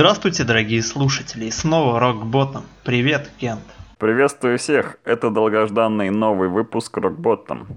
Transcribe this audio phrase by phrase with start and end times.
[0.00, 2.64] Здравствуйте, дорогие слушатели, и снова Рокботом.
[2.84, 3.60] Привет, Кент.
[3.98, 7.68] Приветствую всех, это долгожданный новый выпуск Рокботом.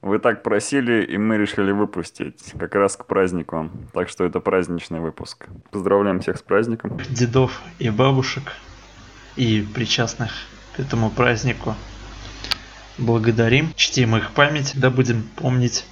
[0.00, 3.68] Вы так просили, и мы решили выпустить, как раз к празднику.
[3.92, 5.48] Так что это праздничный выпуск.
[5.72, 7.00] Поздравляем всех с праздником.
[7.10, 8.52] Дедов и бабушек,
[9.34, 10.30] и причастных
[10.76, 11.74] к этому празднику.
[12.96, 15.84] Благодарим, чтим их память, да будем помнить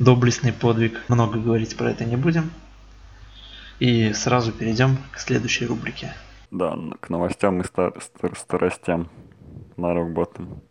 [0.00, 1.00] доблестный подвиг.
[1.06, 2.50] Много говорить про это не будем.
[3.82, 6.14] И сразу перейдем к следующей рубрике.
[6.52, 9.08] Да, к новостям и стар- стар- старостям
[9.76, 10.62] на рок-ботом.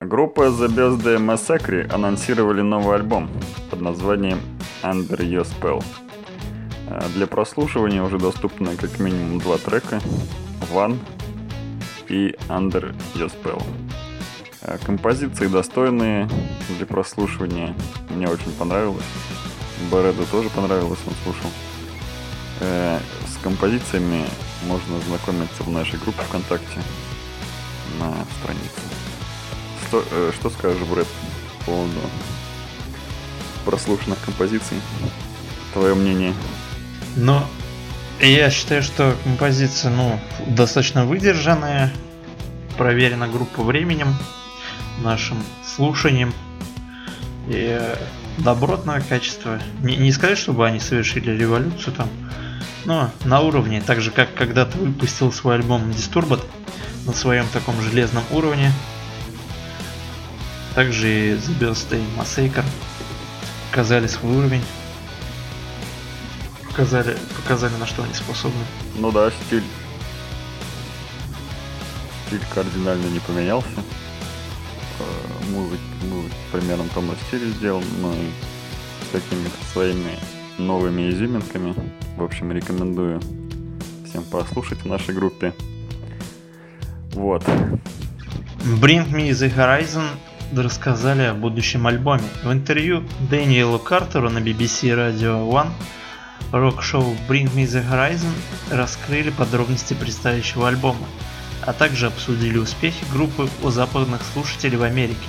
[0.00, 3.28] Группа The Birthday Massacre анонсировали новый альбом
[3.70, 4.38] под названием
[4.82, 5.82] Under Your Spell.
[6.88, 10.00] Э, Для прослушивания уже доступны как минимум два трека
[10.72, 10.98] One
[12.08, 13.62] и Under Your Spell.
[14.64, 16.28] Э, Композиции достойные
[16.76, 17.74] для прослушивания.
[18.10, 19.04] Мне очень понравилось.
[19.90, 21.50] Бореду тоже понравилось, он слушал.
[22.60, 24.24] Э, С композициями
[24.66, 26.80] можно знакомиться в нашей группе ВКонтакте
[27.98, 28.80] на странице.
[29.88, 31.06] Что, э, что скажешь, Брэд,
[31.60, 32.00] по поводу
[33.64, 34.78] прослушанных композиций?
[35.74, 36.32] Твое мнение?
[37.16, 37.46] Но
[38.20, 41.92] я считаю, что композиция, ну, достаточно выдержанная,
[42.78, 44.14] проверена группа временем,
[45.02, 46.32] нашим слушанием
[47.48, 47.96] и э,
[48.38, 49.60] добротное качество.
[49.82, 52.08] Не, не сказать, чтобы они совершили революцию там,
[52.84, 56.44] но на уровне, так же как когда-то выпустил свой альбом Disturbed
[57.06, 58.72] на своем таком железном уровне.
[60.74, 62.64] Также и The Birthday Massacre
[63.70, 64.64] показали свой уровень.
[66.68, 68.64] Показали, показали на что они способны.
[68.96, 69.62] Ну да, стиль.
[72.26, 73.68] Стиль кардинально не поменялся.
[74.98, 78.28] Э, Музык, музыка примерно в том же стиле сделан, но и
[79.08, 80.18] с какими-то своими
[80.58, 81.74] новыми изюминками.
[82.16, 83.20] В общем, рекомендую
[84.08, 85.52] всем послушать в нашей группе.
[87.12, 87.44] Вот.
[88.80, 90.06] Bring Me The Horizon
[90.56, 92.24] рассказали о будущем альбоме.
[92.42, 95.70] В интервью Дэниелу Картеру на BBC Radio One
[96.52, 98.32] рок-шоу Bring Me The Horizon
[98.70, 101.06] раскрыли подробности предстоящего альбома,
[101.66, 105.28] а также обсудили успехи группы у западных слушателей в Америке.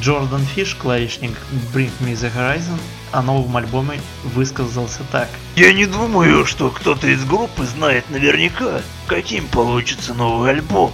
[0.00, 1.36] Джордан Фиш, клавишник
[1.74, 2.78] Bring Me The Horizon,
[3.10, 5.28] о новом альбоме высказался так.
[5.56, 10.92] Я не думаю, что кто-то из группы знает наверняка, каким получится новый альбом.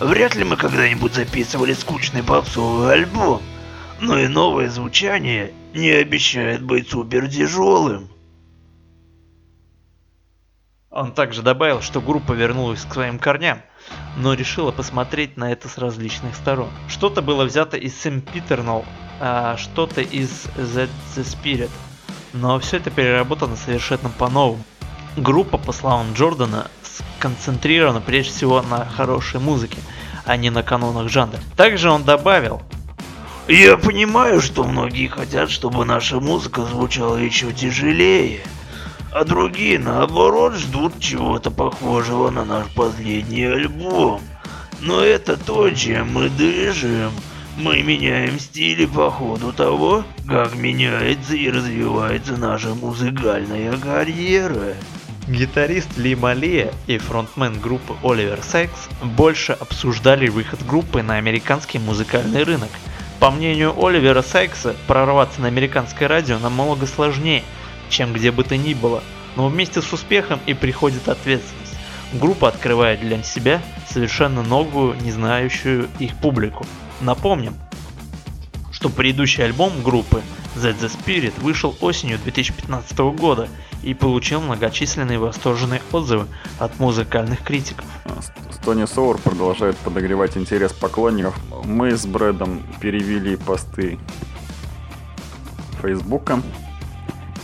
[0.00, 3.42] Вряд ли мы когда-нибудь записывали скучный попсовый альбом,
[4.00, 8.10] но и новое звучание не обещает быть супер тяжелым.
[10.90, 13.62] Он также добавил, что группа вернулась к своим корням,
[14.16, 16.68] но решила посмотреть на это с различных сторон.
[16.88, 18.84] Что-то было взято из Сэм Питернал,
[19.20, 21.70] а что-то из The, The Spirit,
[22.32, 24.64] но все это переработано совершенно по-новому.
[25.16, 29.78] Группа, по словам Джордана, сконцентрирована прежде всего на хорошей музыке,
[30.24, 31.38] а не на канонах жанра.
[31.56, 32.62] Также он добавил,
[33.46, 38.40] Я понимаю, что многие хотят, чтобы наша музыка звучала еще тяжелее,
[39.12, 44.20] а другие, наоборот, ждут чего-то похожего на наш последний альбом.
[44.80, 47.10] Но это то, чем мы дышим.
[47.56, 54.74] Мы меняем стили по ходу того, как меняется и развивается наша музыкальная карьера.
[55.28, 62.44] Гитарист Ли Малия и фронтмен группы Оливер Сайкс больше обсуждали выход группы на американский музыкальный
[62.44, 62.70] рынок.
[63.18, 67.44] По мнению Оливера Сайкса, прорваться на американское радио намного сложнее,
[67.90, 69.02] чем где бы то ни было,
[69.36, 71.76] но вместе с успехом и приходит ответственность.
[72.12, 76.66] Группа открывает для себя совершенно новую, не знающую их публику.
[77.00, 77.54] Напомним,
[78.72, 80.22] что предыдущий альбом группы
[80.56, 83.48] Z The Spirit вышел осенью 2015 года
[83.82, 86.26] и получил многочисленные восторженные отзывы
[86.58, 87.84] от музыкальных критиков.
[88.64, 91.34] Тони Соур продолжает подогревать интерес поклонников.
[91.64, 93.98] Мы с Брэдом перевели посты
[95.80, 96.42] Фейсбука.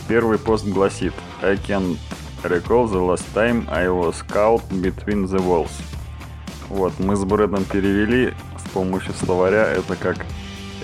[0.07, 1.97] Первый пост гласит I can
[2.43, 5.71] recall the last time I was caught between the walls.
[6.69, 9.65] Вот, мы с Брэдом перевели с помощью словаря.
[9.65, 10.25] Это как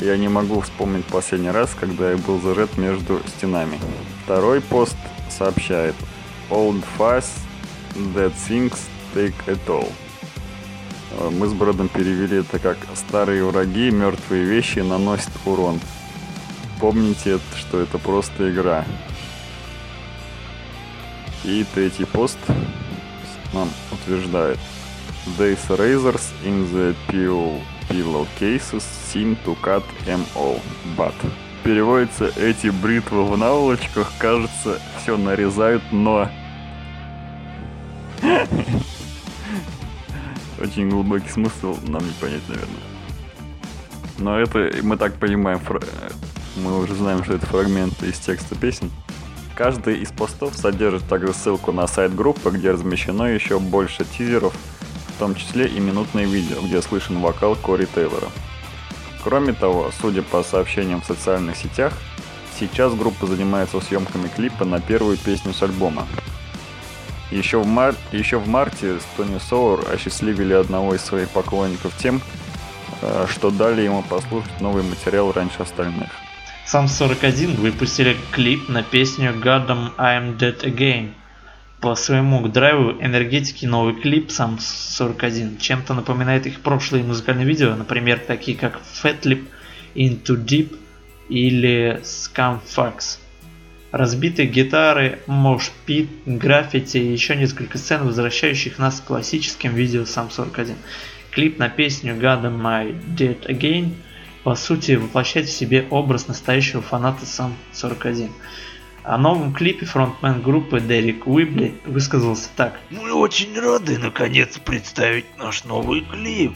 [0.02, 3.80] я не могу вспомнить последний раз, когда я был зажат между стенами.
[4.25, 4.98] Второй пост
[5.30, 5.96] сообщает
[6.50, 7.31] Old Fast
[7.96, 8.78] Dead Things
[9.16, 9.90] Take It All.
[11.20, 15.80] Э, Мы с Брэдом перевели это как «Старые враги, мертвые вещи наносят урон».
[16.81, 18.84] Помните, что это просто игра.
[21.44, 22.38] И третий пост
[23.54, 24.60] нам утверждает
[25.38, 29.84] Days Razors in the PO pillowcases seem to cut
[30.36, 30.62] all,
[30.98, 31.13] but
[31.63, 36.30] переводится эти бритвы в наволочках, кажется, все нарезают, но...
[40.60, 42.84] Очень глубокий смысл нам не понять, наверное.
[44.18, 45.60] Но это, мы так понимаем,
[46.57, 48.92] мы уже знаем, что это фрагменты из текста песен.
[49.56, 54.54] Каждый из постов содержит также ссылку на сайт группы, где размещено еще больше тизеров,
[55.16, 58.28] в том числе и минутное видео, где слышен вокал Кори Тейлора.
[59.24, 61.94] Кроме того, судя по сообщениям в социальных сетях,
[62.60, 66.08] сейчас группа занимается съемками клипа на первую песню с альбома.
[67.30, 67.96] Еще в, мар...
[68.12, 72.22] Еще в марте Тони Соур осчастливили одного из своих поклонников тем,
[73.02, 76.10] э, что дали ему послушать новый материал раньше остальных.
[76.65, 81.12] Сам 41 выпустили клип на песню Goddamn I'm Dead Again–
[81.83, 88.21] по своему драйву энергетики новый клип сам 41 чем-то напоминает их прошлые музыкальные видео, например,
[88.25, 89.44] такие как Fatlip,
[89.94, 90.77] Into Deep
[91.27, 93.18] или Scumfax.
[93.92, 100.77] Разбитые гитары, мошпит, граффити и еще несколько сцен, возвращающих нас к классическим видео сам 41.
[101.31, 103.95] Клип на песню God Am I Dead Again
[104.44, 108.31] по сути воплощает в себе образ настоящего фаната сам 41.
[109.04, 112.80] О новом клипе фронтмен группы Дерек Уибли высказался так.
[112.90, 116.54] Мы очень рады наконец представить наш новый клип.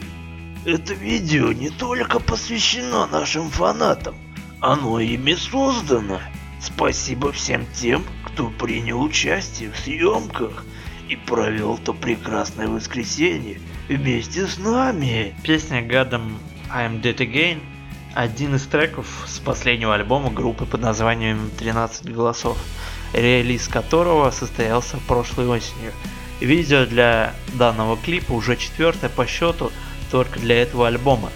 [0.64, 4.14] Это видео не только посвящено нашим фанатам,
[4.60, 6.20] оно ими создано.
[6.60, 10.64] Спасибо всем тем, кто принял участие в съемках
[11.08, 15.34] и провел то прекрасное воскресенье вместе с нами.
[15.42, 16.38] Песня Гадом
[16.70, 17.60] I'm Dead Again
[18.18, 22.58] один из треков с последнего альбома группы под названием 13 голосов,
[23.12, 25.92] релиз которого состоялся прошлой осенью.
[26.40, 29.70] Видео для данного клипа уже четвертое по счету
[30.10, 31.30] только для этого альбома.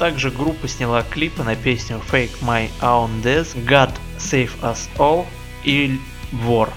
[0.00, 5.26] Также группа сняла клипы на песню Fake My Own Death, God Save Us All
[5.62, 5.96] и
[6.32, 6.70] War.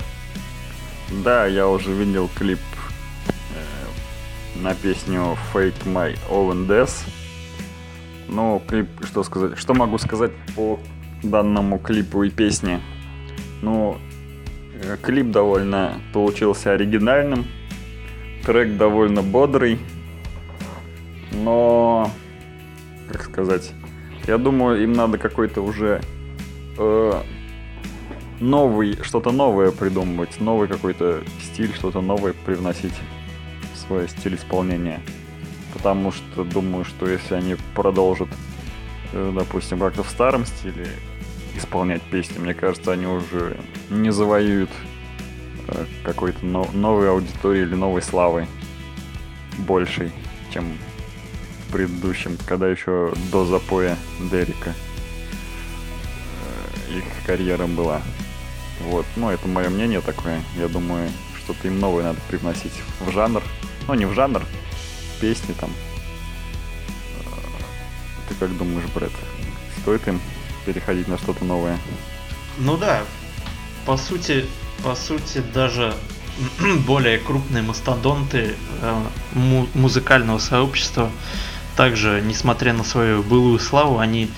[1.23, 2.59] Да, я уже видел клип
[3.55, 6.91] э, на песню Fake My Own Death
[8.29, 10.79] ну, клип, что сказать, что могу сказать по
[11.23, 12.81] данному клипу и песне?
[13.61, 13.97] Ну,
[14.81, 17.45] э, клип довольно получился оригинальным,
[18.45, 19.79] трек довольно бодрый,
[21.31, 22.09] но,
[23.11, 23.73] как сказать,
[24.27, 26.01] я думаю, им надо какой-то уже
[26.77, 27.21] э,
[28.39, 32.93] новый, что-то новое придумывать, новый какой-то стиль, что-то новое привносить
[33.73, 35.01] в свой стиль исполнения
[35.73, 38.29] потому что думаю, что если они продолжат,
[39.13, 40.87] э, допустим, как-то в старом стиле
[41.55, 43.57] исполнять песни, мне кажется, они уже
[43.89, 44.69] не завоюют
[45.67, 48.47] э, какой-то новой аудитории или новой славы
[49.57, 50.11] большей,
[50.53, 50.65] чем
[51.67, 53.97] в предыдущем, когда еще до запоя
[54.31, 54.73] Дерека
[56.89, 58.01] э, их карьера была.
[58.81, 60.41] Вот, ну это мое мнение такое.
[60.57, 63.43] Я думаю, что-то им новое надо привносить в жанр.
[63.87, 64.43] Ну, не в жанр,
[65.19, 65.69] песни там.
[68.27, 69.11] Ты как думаешь, Брэд?
[69.81, 70.21] Стоит им
[70.65, 71.77] переходить на что-то новое?
[72.57, 73.01] Ну да,
[73.85, 74.45] по сути,
[74.83, 75.93] по сути даже
[76.85, 81.09] более крупные мастодонты э, му- музыкального сообщества
[81.75, 84.29] также, несмотря на свою былую славу, они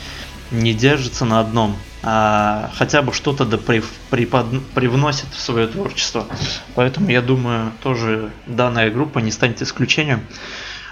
[0.51, 6.27] не держатся на одном, а хотя бы что-то да при, припод, привносят в свое творчество.
[6.75, 10.21] Поэтому я думаю, тоже данная группа не станет исключением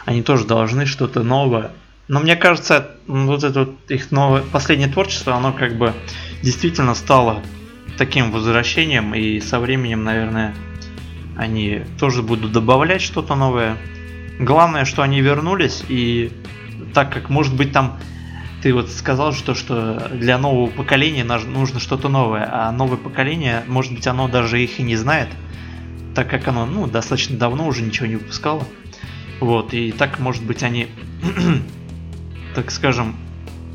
[0.09, 1.69] они тоже должны что-то новое.
[2.07, 5.93] Но мне кажется, вот это вот их новое последнее творчество, оно как бы
[6.41, 7.43] действительно стало
[7.95, 10.55] таким возвращением, и со временем, наверное,
[11.37, 13.77] они тоже будут добавлять что-то новое.
[14.39, 16.31] Главное, что они вернулись, и
[16.95, 17.99] так как, может быть, там
[18.63, 23.93] ты вот сказал, что, что для нового поколения нужно что-то новое, а новое поколение, может
[23.93, 25.29] быть, оно даже их и не знает,
[26.15, 28.63] так как оно ну, достаточно давно уже ничего не выпускало.
[29.39, 30.87] Вот, и так, может быть, они,
[32.55, 33.15] так скажем,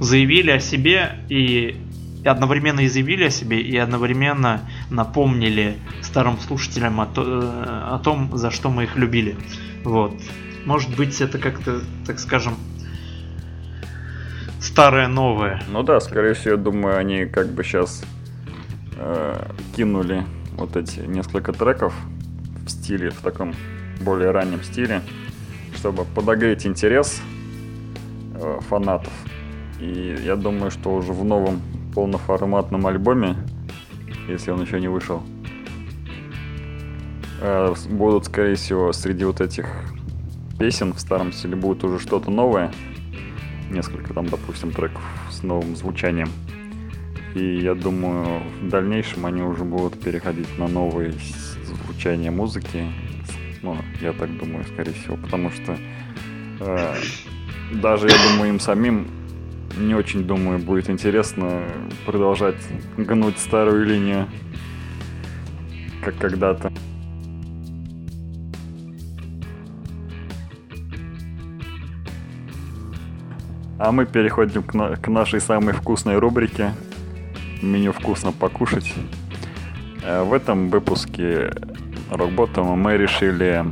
[0.01, 1.77] заявили о себе и
[2.25, 8.51] одновременно и заявили о себе, и одновременно напомнили старым слушателям о, то, о том, за
[8.51, 9.37] что мы их любили.
[9.85, 10.15] Вот.
[10.65, 12.55] Может быть, это как-то, так скажем,
[14.61, 15.63] старое новое.
[15.69, 18.05] Ну да, скорее всего, думаю, они как бы сейчас
[18.97, 20.25] э, кинули
[20.57, 21.95] вот эти несколько треков
[22.65, 23.55] в стиле, в таком
[24.01, 25.03] более раннем стиле
[25.75, 27.21] чтобы подогреть интерес
[28.35, 29.13] э, фанатов.
[29.81, 31.61] И я думаю, что уже в новом
[31.95, 33.37] полноформатном альбоме,
[34.29, 35.23] если он еще не вышел,
[37.41, 39.67] э, будут, скорее всего, среди вот этих
[40.59, 42.73] песен в старом стиле будет уже что-то новое.
[43.71, 46.29] несколько там, допустим, треков с новым звучанием.
[47.35, 51.13] И я думаю, в дальнейшем они уже будут переходить на новые
[51.65, 52.87] звучания музыки.
[53.65, 55.75] Ну, я так думаю, скорее всего, потому что
[56.61, 56.95] э,
[57.73, 59.07] даже, я думаю, им самим
[59.79, 61.63] не очень, думаю, будет интересно
[62.05, 62.57] продолжать
[62.99, 64.29] гнуть старую линию,
[66.05, 66.71] как когда-то.
[73.79, 76.73] А мы переходим к, на- к нашей самой вкусной рубрике
[77.63, 78.93] «Меню вкусно покушать».
[80.05, 81.53] Э, В этом выпуске
[82.11, 83.65] Рокботома мы решили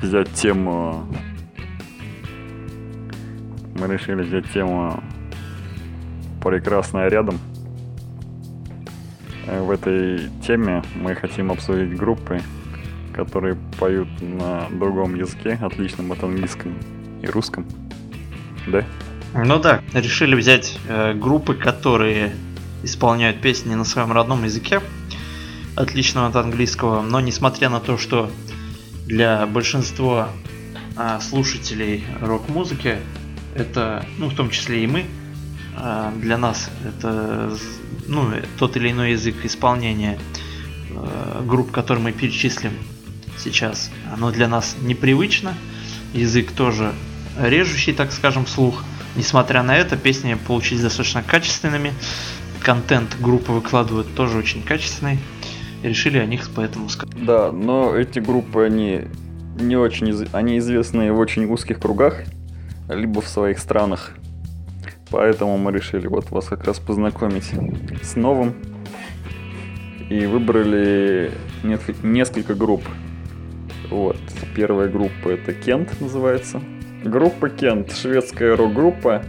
[0.00, 1.06] взять тему...
[3.74, 5.02] Мы решили взять тему
[6.42, 7.38] «Прекрасная рядом».
[9.46, 12.40] В этой теме мы хотим обсудить группы,
[13.12, 16.74] которые поют на другом языке, отличном от английском
[17.22, 17.66] и русском.
[18.66, 18.84] Да?
[19.34, 22.32] Ну да, решили взять э, группы, которые
[22.82, 24.80] исполняют песни на своем родном языке,
[25.76, 28.30] отличного от английского, но несмотря на то, что
[29.06, 30.30] для большинства
[30.96, 32.98] а, слушателей рок-музыки
[33.54, 35.06] это, ну в том числе и мы,
[35.76, 37.56] а, для нас это
[38.06, 40.18] ну, тот или иной язык исполнения
[40.90, 42.72] э, групп, которые мы перечислим
[43.38, 45.54] сейчас, оно для нас непривычно,
[46.12, 46.92] язык тоже
[47.40, 48.84] режущий, так скажем, слух.
[49.16, 51.92] Несмотря на это, песни получились достаточно качественными.
[52.60, 55.18] Контент группы выкладывают тоже очень качественный.
[55.82, 57.14] Решили о них поэтому сказать.
[57.24, 59.02] Да, но эти группы, они
[59.60, 62.22] не очень, из- они известны в очень узких кругах,
[62.88, 64.12] либо в своих странах.
[65.10, 67.50] Поэтому мы решили вот вас как раз познакомить
[68.02, 68.54] с новым.
[70.08, 71.32] И выбрали
[72.02, 72.82] несколько групп.
[73.90, 74.18] Вот.
[74.54, 76.60] Первая группа это Кент называется.
[77.04, 79.22] Группа Кент, шведская рок-группа,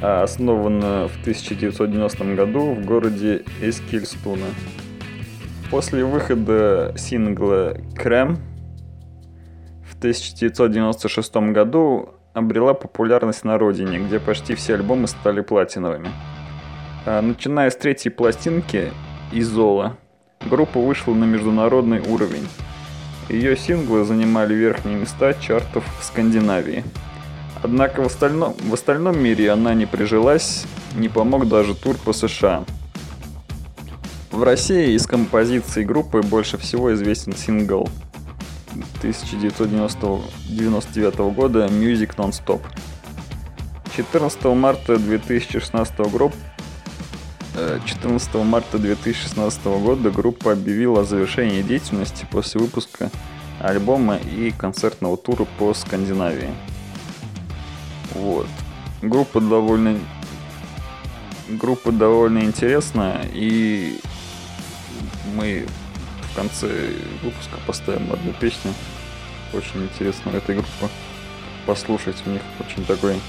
[0.00, 4.46] а, основана в 1990 году в городе Эскильстуна.
[5.70, 8.38] После выхода сингла «Крем»
[9.86, 16.08] в 1996 году обрела популярность на родине, где почти все альбомы стали платиновыми.
[17.04, 18.92] А, Начиная с третьей пластинки
[19.30, 19.98] «Изола»,
[20.48, 22.48] группа вышла на международный уровень.
[23.28, 26.82] Ее синглы занимали верхние места чартов в Скандинавии.
[27.62, 30.64] Однако в остальном, в остальном мире она не прижилась,
[30.96, 32.64] не помог даже тур по США.
[34.38, 37.88] В России из композиций группы больше всего известен сингл
[38.98, 42.60] 1999 года Music Non-Stop.
[43.96, 46.32] 14 марта 2016 года
[47.84, 53.10] 14 марта 2016 года группа объявила о завершении деятельности после выпуска
[53.60, 56.54] альбома и концертного тура по Скандинавии.
[58.14, 58.46] Вот.
[59.02, 59.98] Группа довольно
[61.48, 63.98] группа довольно интересная и
[65.34, 65.66] мы
[66.32, 68.72] в конце выпуска поставим одну песню.
[69.52, 70.88] Очень интересно этой группы
[71.66, 72.16] послушать.
[72.26, 73.20] У них очень такой...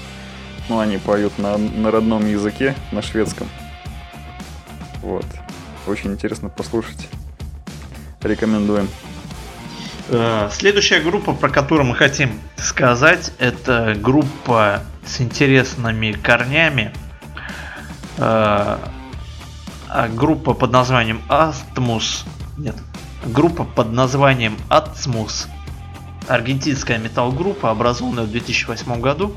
[0.68, 3.48] Ну, они поют на, на родном языке, на шведском.
[5.02, 5.26] Вот.
[5.86, 7.08] Очень интересно послушать.
[8.22, 8.88] Рекомендуем.
[10.10, 16.92] Э, Следующая группа, про которую мы хотим сказать, это группа с интересными корнями.
[19.92, 22.24] А группа под названием Atmos.
[22.56, 22.76] Нет.
[23.24, 25.48] Группа под названием Atmos.
[26.28, 29.34] Аргентинская метал-группа, образованная в 2008 году.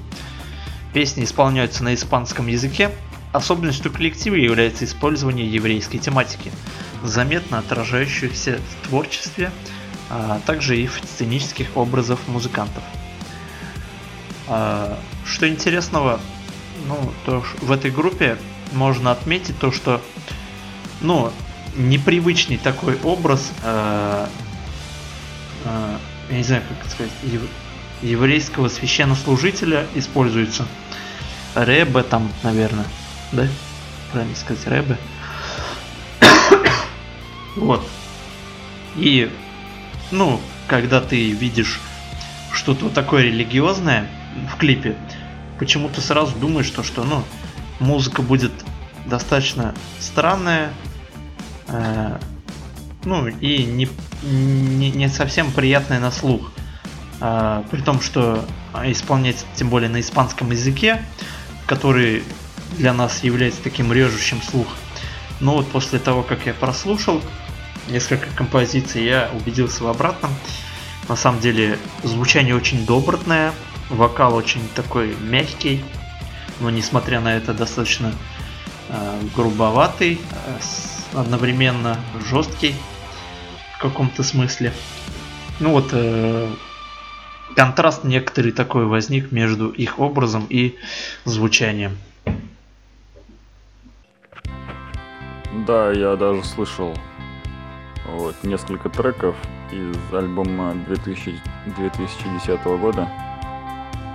[0.93, 2.91] Песни исполняются на испанском языке.
[3.31, 6.51] Особенностью коллектива является использование еврейской тематики,
[7.03, 9.49] заметно отражающихся в творчестве,
[10.11, 12.83] а также и в сценических образах музыкантов.
[14.47, 16.19] А, Что интересного,
[16.87, 18.37] ну, то в этой группе
[18.71, 19.99] можно отметить то, что,
[21.03, 21.31] ну,
[21.75, 24.27] непривычный такой образ, э,
[25.65, 25.97] э,
[26.31, 27.49] я не знаю, как сказать, ев-
[28.01, 30.65] еврейского священнослужителя используется.
[31.55, 32.85] Рэбе там, наверное,
[33.31, 33.47] да?
[34.11, 34.97] Правильно сказать, Рэбе.
[37.55, 37.87] вот.
[38.95, 39.31] И,
[40.11, 41.79] ну, когда ты видишь
[42.51, 44.07] что-то такое религиозное
[44.53, 44.95] в клипе,
[45.59, 47.23] почему-то сразу думаешь, что, что ну,
[47.79, 48.51] музыка будет
[49.05, 50.71] достаточно странная,
[53.05, 53.89] ну, и не,
[54.23, 56.51] не, не совсем приятная на слух.
[57.19, 58.45] А, при том, что
[58.83, 61.03] исполнять тем более на испанском языке,
[61.65, 62.23] который
[62.77, 64.67] для нас является таким режущим слух.
[65.39, 67.21] Но вот после того, как я прослушал
[67.89, 70.31] несколько композиций, я убедился в обратном.
[71.07, 73.53] На самом деле звучание очень добротное,
[73.89, 75.83] вокал очень такой мягкий,
[76.59, 78.13] но несмотря на это достаточно
[78.89, 80.57] э, грубоватый, э,
[81.15, 81.97] одновременно
[82.29, 82.75] жесткий
[83.75, 84.73] в каком-то смысле.
[85.59, 86.49] Ну вот э,
[87.55, 90.75] контраст некоторый такой возник между их образом и
[91.25, 91.97] звучанием.
[95.67, 96.97] Да, я даже слышал
[98.07, 99.35] вот, несколько треков
[99.71, 101.39] из альбома 2000,
[101.77, 103.07] 2010 года.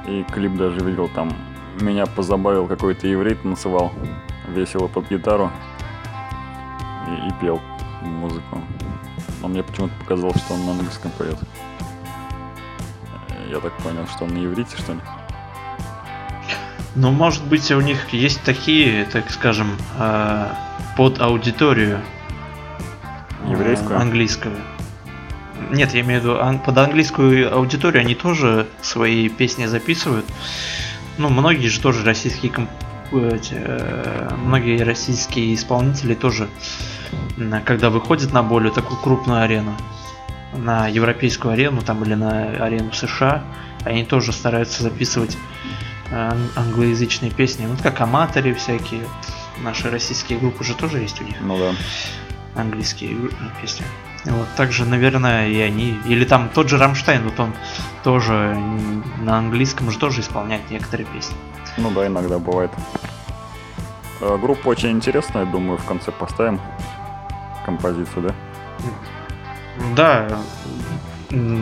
[0.06, 1.32] И клип даже видел там.
[1.80, 3.92] Меня позабавил какой-то еврей танцевал
[4.48, 5.50] весело под гитару
[7.08, 7.60] и, и пел
[8.02, 8.62] музыку.
[9.40, 11.38] Но мне почему-то показалось, что он на английском поет.
[13.50, 15.00] Я так понял, что он на иврите, что ли?
[16.94, 20.48] Ну, может быть, у них есть такие, так скажем, э,
[20.96, 22.00] под аудиторию
[23.48, 24.00] Еврейскую?
[24.00, 24.56] английскую.
[25.70, 30.26] Нет, я имею в виду, под английскую аудиторию они тоже свои песни записывают.
[31.18, 32.70] Ну, многие же тоже российские комп...
[33.12, 36.48] эти, э, многие российские исполнители тоже,
[37.64, 39.74] когда выходят на более такую крупную арену,
[40.54, 43.44] на европейскую арену там или на арену США,
[43.84, 45.36] они тоже стараются записывать
[46.10, 47.66] э, англоязычные песни.
[47.66, 49.02] Вот как аматоры всякие.
[49.62, 51.36] Наши российские группы же тоже есть у них.
[51.40, 51.72] Ну да.
[52.54, 53.16] Английские
[53.60, 53.84] песни.
[54.24, 55.98] Вот, также, наверное, и они.
[56.06, 57.54] Или там тот же Рамштайн, вот он
[58.04, 58.56] тоже
[59.20, 61.36] на английском же тоже исполняет некоторые песни.
[61.78, 62.70] Ну да, иногда бывает.
[64.20, 66.60] Э, группа очень интересная, думаю, в конце поставим
[67.64, 68.34] композицию, да?
[69.96, 70.40] Да,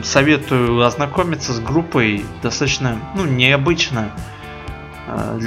[0.03, 2.25] советую ознакомиться с группой.
[2.43, 4.11] Достаточно, ну, необычно.
[5.09, 5.39] А,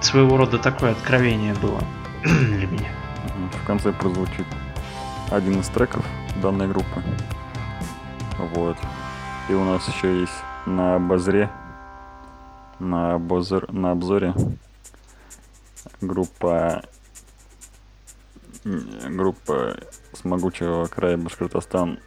[0.00, 1.82] своего рода такое откровение было
[2.24, 2.90] для меня.
[3.62, 4.46] В конце прозвучит
[5.30, 6.04] один из треков
[6.42, 7.02] данной группы.
[8.54, 8.76] Вот.
[9.48, 10.32] И у нас еще есть
[10.66, 11.50] на обозре,
[12.78, 14.34] на, обозор, на обзоре
[16.00, 16.82] группа
[18.64, 19.76] группа
[20.12, 22.00] с могучего края Башкортостан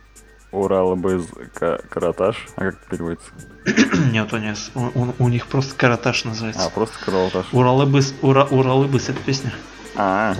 [0.51, 2.47] Урал без Караташ.
[2.55, 3.31] А как переводится?
[4.11, 6.65] Нет, у них, у, у них просто Караташ называется.
[6.65, 7.53] А, просто Караташ.
[7.53, 9.53] Уралыбыс, Ура, Уралыбыс это песня.
[9.95, 10.35] А,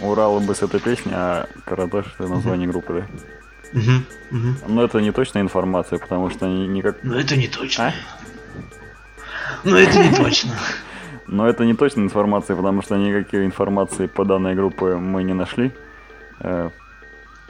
[0.00, 3.06] Уралыбыс это песня, а Караташ это название группы,
[3.72, 3.78] да?
[3.78, 4.56] Угу, угу.
[4.68, 7.02] Но это не точная информация, потому что они никак...
[7.02, 7.88] Но это не точно.
[7.88, 7.94] А?
[9.64, 10.52] Но это не точно.
[11.26, 15.72] Но это не точная информация, потому что никакой информации по данной группе мы не нашли.
[16.40, 16.70] Э,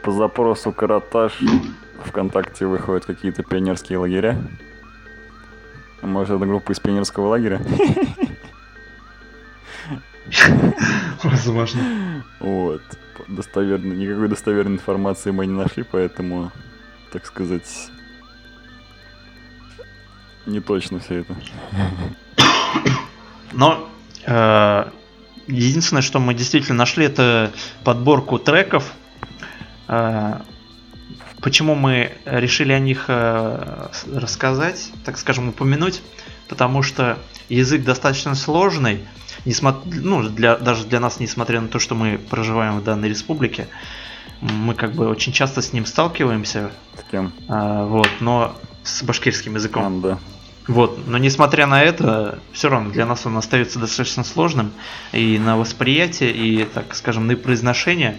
[0.02, 1.40] по запросу Караташ
[2.04, 4.38] ВКонтакте выходят какие-то пионерские лагеря.
[6.02, 7.60] Может, это группа из пионерского лагеря?
[11.22, 12.24] Возможно.
[12.40, 12.82] Вот.
[13.28, 16.52] Достоверно, никакой достоверной информации мы не нашли, поэтому,
[17.12, 17.90] так сказать,
[20.46, 21.36] не точно все это.
[23.52, 23.88] Но
[24.24, 24.90] э,
[25.46, 27.52] единственное, что мы действительно нашли, это
[27.84, 28.92] подборку треков.
[29.88, 30.40] Э,
[31.40, 36.02] почему мы решили о них э, рассказать, так скажем, упомянуть?
[36.48, 39.00] Потому что язык достаточно сложный,
[39.44, 43.66] несмотря, ну, для, даже для нас, несмотря на то, что мы проживаем в данной республике,
[44.40, 46.70] мы как бы очень часто с ним сталкиваемся.
[46.96, 47.32] С кем?
[47.48, 49.98] А, вот, но с башкирским языком.
[50.04, 50.18] А, да.
[50.68, 54.72] Вот, но несмотря на это, все равно для нас он остается достаточно сложным
[55.12, 58.18] и на восприятие, и, так скажем, на произношение.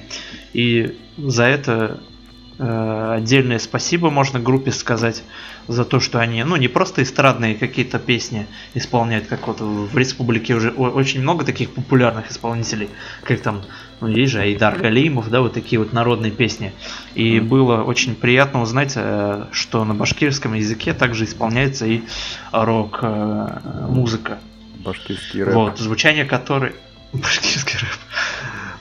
[0.53, 1.99] И за это
[2.57, 5.23] э, отдельное спасибо можно группе сказать
[5.67, 10.55] за то, что они, ну, не просто эстрадные какие-то песни исполняют, как вот в республике
[10.55, 12.89] уже очень много таких популярных исполнителей,
[13.23, 13.63] как там,
[13.99, 16.73] ну, есть же Айдар Галимов, да, вот такие вот народные песни.
[17.15, 22.01] И было очень приятно узнать, э, что на башкирском языке также исполняется и
[22.51, 24.37] рок-музыка.
[24.79, 25.55] Башкирский рэп.
[25.55, 26.73] Вот, звучание которой...
[27.13, 27.99] Башкирский рэп.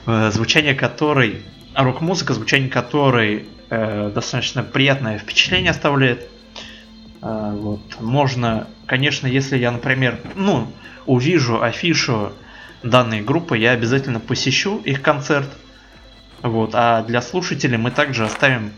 [0.05, 1.41] Э, звучание которой...
[1.73, 6.27] Рок-музыка, звучание которой э, достаточно приятное впечатление оставляет
[7.21, 7.81] а, вот.
[7.99, 10.67] Можно, конечно, если я, например, ну,
[11.05, 12.31] увижу афишу
[12.83, 15.49] данной группы, я обязательно посещу их концерт.
[16.41, 16.71] Вот.
[16.73, 18.71] А для слушателей мы также оставим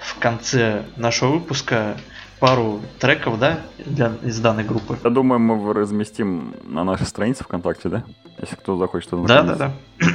[0.00, 1.96] в конце нашего выпуска
[2.38, 4.98] пару треков, да, для, из данной группы.
[5.02, 8.04] Я думаю, мы разместим на нашей странице ВКонтакте, да?
[8.40, 9.72] Если кто захочет Да, да, да.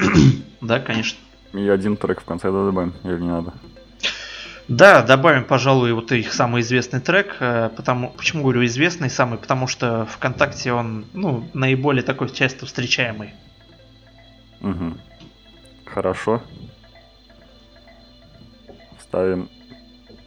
[0.62, 1.18] да, конечно.
[1.54, 3.54] И один трек в конце добавим, или не надо?
[4.72, 7.36] Да, добавим, пожалуй, вот их самый известный трек.
[7.42, 9.38] Э, потому, почему говорю известный самый?
[9.38, 13.34] Потому что ВКонтакте он ну, наиболее такой часто встречаемый.
[14.62, 14.94] Угу.
[15.88, 16.42] Хорошо.
[19.02, 19.50] Ставим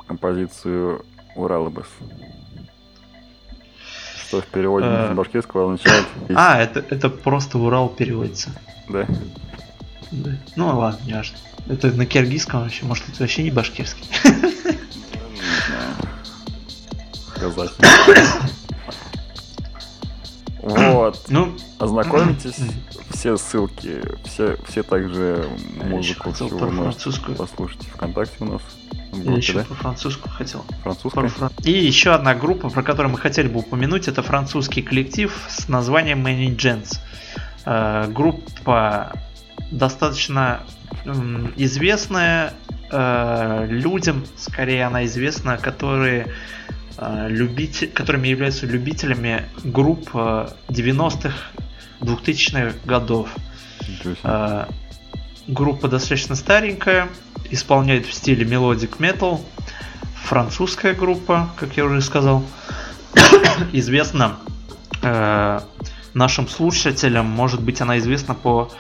[0.06, 1.88] композицию Уралыбыс.
[4.26, 5.10] Что в переводе Э.
[5.10, 6.04] с башкирского означает...
[6.34, 8.50] А, это, это просто Урал переводится.
[8.90, 9.06] Да.
[10.10, 10.32] Да.
[10.54, 11.38] Ну ладно, не важно.
[11.68, 14.04] Это на киргизском вообще, может это вообще не башкирский.
[14.24, 14.30] Не
[15.66, 15.94] знаю.
[20.62, 21.24] Вот.
[21.28, 22.56] Ну, Ознакомитесь.
[23.10, 25.46] Все ссылки, все, все также
[25.84, 27.36] музыку всю вы можете французскую.
[27.36, 28.62] послушать ВКонтакте у нас.
[29.12, 29.64] В Я группе, еще да?
[29.64, 30.60] про французскую хотел.
[30.82, 31.28] Про Французская?
[31.28, 35.68] фран- И еще одна группа, про которую мы хотели бы упомянуть, это французский коллектив с
[35.68, 36.98] названием Many Gens.
[37.66, 39.12] Э, Группа
[39.70, 40.62] достаточно
[41.56, 42.54] известная
[42.90, 46.28] э, людям, скорее она известна, которые
[46.96, 51.34] э, любите- которыми являются любителями групп э, 90-х,
[52.00, 53.28] 2000-х годов.
[54.22, 54.66] Э,
[55.46, 57.08] Группа достаточно старенькая,
[57.50, 59.44] исполняет в стиле melodic metal.
[60.24, 62.42] Французская группа, как я уже сказал.
[63.72, 64.36] Известна
[65.02, 65.60] э,
[66.14, 68.70] нашим слушателям, может быть, она известна по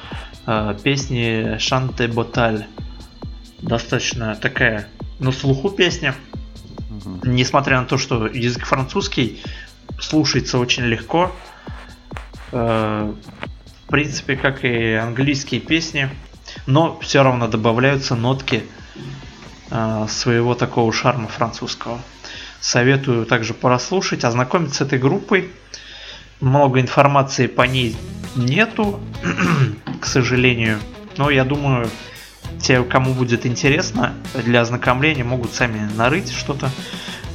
[0.46, 2.66] э, песне Шанте Боталь.
[3.60, 6.14] Достаточно такая на слуху песня.
[6.90, 7.20] Мгм.
[7.24, 9.42] Несмотря на то, что язык французский
[10.00, 11.32] слушается очень легко.
[12.52, 13.12] Э,
[13.86, 16.08] В принципе, как и английские песни.
[16.66, 18.64] Но все равно добавляются нотки
[19.70, 22.00] э, своего такого шарма французского.
[22.60, 25.50] Советую также прослушать, ознакомиться с этой группой.
[26.40, 27.96] Много информации по ней
[28.36, 29.00] нету,
[30.04, 30.80] к сожалению.
[31.16, 31.88] Но я думаю,
[32.60, 36.70] те, кому будет интересно, для ознакомления могут сами нарыть что-то.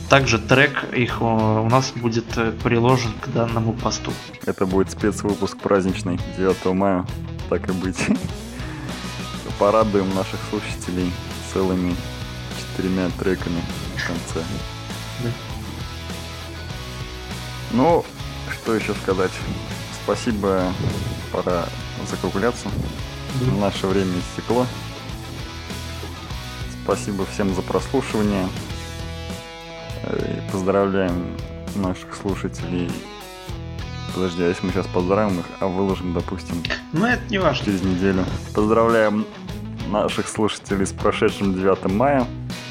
[0.08, 4.14] Также трек их э, у нас будет э, приложен к данному посту.
[4.46, 7.08] Это будет спецвыпуск праздничный 9 мая,
[7.50, 7.98] так и быть.
[9.60, 11.12] Порадуем наших слушателей
[11.52, 11.96] целыми
[12.60, 13.62] четырьмя треками
[13.98, 14.48] в конце.
[15.24, 15.30] Да.
[17.72, 18.06] Ну,
[18.52, 19.32] что еще сказать?
[20.04, 20.72] Спасибо,
[21.32, 21.66] пора
[22.08, 22.70] закругляться.
[23.60, 24.66] Наше время истекло.
[26.84, 28.48] Спасибо всем за прослушивание.
[30.04, 31.36] Э, и Поздравляем
[31.76, 32.92] наших слушателей.
[34.14, 37.66] Подожди, а если мы сейчас поздравим их, а выложим, допустим, Но это не важно.
[37.66, 38.26] через неделю.
[38.56, 39.26] Поздравляем
[39.90, 42.26] наших слушателей с прошедшим 9 мая.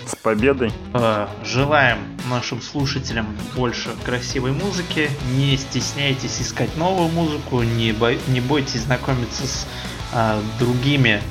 [0.07, 0.73] С победой.
[0.95, 5.11] Э, Желаем нашим слушателям больше красивой музыки.
[5.37, 9.67] Не стесняйтесь искать новую музыку, не, бой- не бойтесь знакомиться с
[10.13, 11.23] э, другими,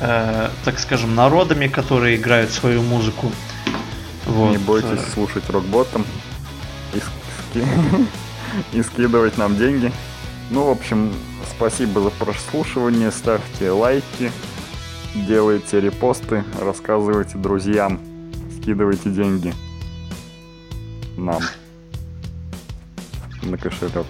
[0.00, 3.30] э, так скажем, народами, которые играют свою музыку.
[4.26, 4.52] Вот.
[4.52, 6.04] Не бойтесь слушать рок-ботом
[6.94, 7.66] и, ски-
[8.72, 9.92] и скидывать нам деньги.
[10.50, 11.12] Ну, в общем,
[11.56, 13.10] спасибо за прослушивание.
[13.10, 14.30] Ставьте лайки,
[15.14, 18.00] делайте репосты, рассказывайте друзьям,
[18.60, 19.54] скидывайте деньги
[21.16, 21.42] нам
[23.42, 24.06] на кошелек.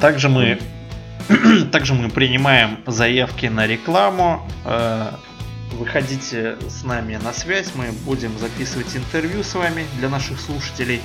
[0.00, 0.60] Также мы,
[1.72, 4.48] также мы принимаем заявки на рекламу.
[4.64, 5.12] Э,
[5.72, 11.00] Выходите с нами на связь, мы будем записывать интервью с вами для наших слушателей.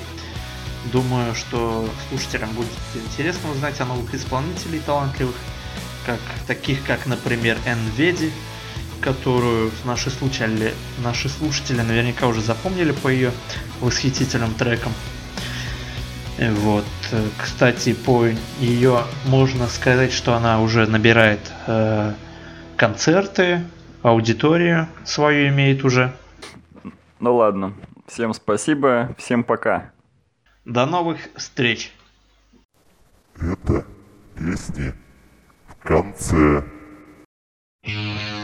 [0.92, 5.36] Думаю, что слушателям будет интересно узнать о новых исполнителей талантливых,
[6.06, 8.32] как таких как, например, Энведи,
[9.02, 13.32] которую наши слушатели, наши слушатели наверняка уже запомнили по ее
[13.82, 14.92] восхитительным трекам.
[16.38, 18.26] Э, Вот, э, кстати, по
[18.60, 22.14] ее можно сказать, что она уже набирает э,
[22.78, 23.62] концерты,
[24.02, 26.14] аудиторию свою имеет уже.
[27.20, 27.74] Ну ладно,
[28.08, 29.92] всем спасибо, всем пока.
[30.66, 31.92] До новых встреч!
[33.40, 33.86] Это
[34.36, 34.94] песни
[35.68, 36.64] в конце.
[37.86, 38.35] Kanske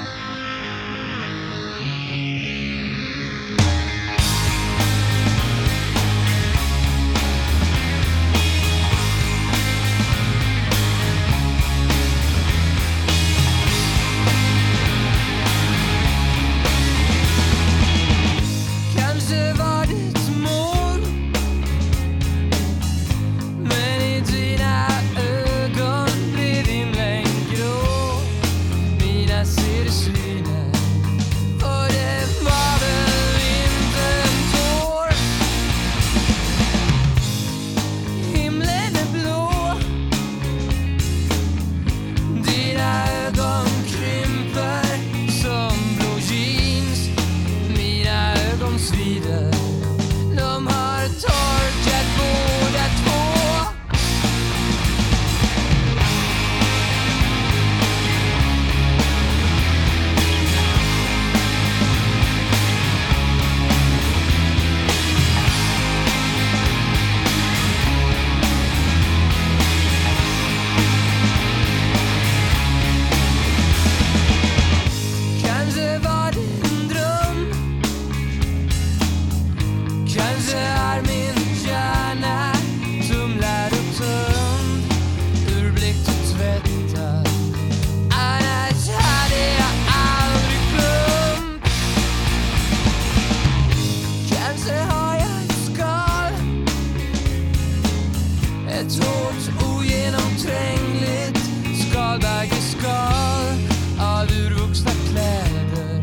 [98.99, 101.39] Ogenomträngligt
[101.79, 103.55] skalbäggeskal
[103.99, 106.01] av urvuxna kläder.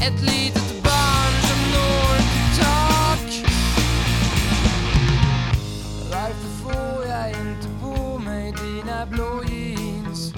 [0.00, 3.28] Ett litet barn som når till tak.
[6.10, 10.32] Varför får jag inte på mig dina blå jeans?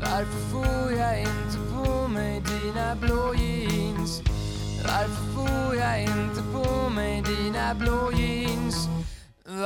[0.00, 4.22] Varför får jag inte på mig dina blå jeans?
[4.82, 8.25] Varför får jag inte på mig dina blå jeans?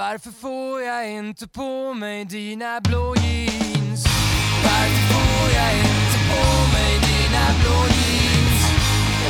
[0.01, 4.05] Varför får jag inte på mig dina blå jeans?
[4.65, 8.61] Varför får jag inte på mig dina blå jeans?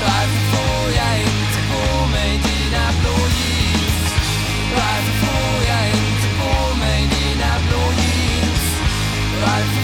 [0.07, 4.03] Varför får jag inte på mig dina blå jeans?
[4.79, 8.65] Varför får jag inte på mig dina blå jeans?
[9.43, 9.80] Varför